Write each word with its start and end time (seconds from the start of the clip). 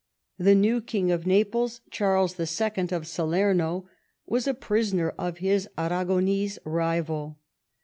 The 0.39 0.55
new 0.55 0.81
King 0.81 1.11
of 1.11 1.27
Naples, 1.27 1.81
Charles 1.91 2.39
II. 2.39 2.87
of 2.91 3.05
Salerno, 3.05 3.87
was 4.25 4.47
a 4.47 4.55
prisoner 4.55 5.11
of 5.11 5.37
his 5.37 5.69
Aragonese 5.77 6.57
rival. 6.65 7.37